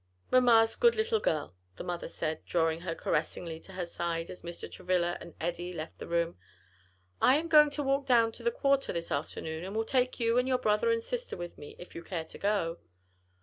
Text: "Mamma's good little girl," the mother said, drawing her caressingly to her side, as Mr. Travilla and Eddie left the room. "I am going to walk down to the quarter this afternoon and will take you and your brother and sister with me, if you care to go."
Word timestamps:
"Mamma's 0.31 0.75
good 0.75 0.95
little 0.95 1.19
girl," 1.19 1.53
the 1.75 1.83
mother 1.83 2.09
said, 2.09 2.43
drawing 2.43 2.81
her 2.81 2.95
caressingly 2.95 3.59
to 3.59 3.73
her 3.73 3.85
side, 3.85 4.31
as 4.31 4.41
Mr. 4.41 4.67
Travilla 4.67 5.15
and 5.21 5.35
Eddie 5.39 5.73
left 5.73 5.99
the 5.99 6.07
room. 6.07 6.39
"I 7.21 7.35
am 7.35 7.47
going 7.47 7.69
to 7.69 7.83
walk 7.83 8.07
down 8.07 8.31
to 8.31 8.41
the 8.41 8.49
quarter 8.49 8.91
this 8.91 9.11
afternoon 9.11 9.63
and 9.63 9.75
will 9.75 9.85
take 9.85 10.19
you 10.19 10.39
and 10.39 10.47
your 10.47 10.57
brother 10.57 10.89
and 10.89 11.03
sister 11.03 11.37
with 11.37 11.55
me, 11.55 11.75
if 11.77 11.93
you 11.93 12.01
care 12.01 12.25
to 12.25 12.37
go." 12.39 12.79